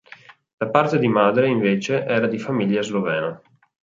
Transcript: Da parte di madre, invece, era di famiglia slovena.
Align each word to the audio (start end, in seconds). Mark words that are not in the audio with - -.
Da 0.57 0.65
parte 0.67 0.97
di 0.97 1.07
madre, 1.07 1.47
invece, 1.47 2.03
era 2.05 2.25
di 2.25 2.39
famiglia 2.39 2.81
slovena. 2.81 3.39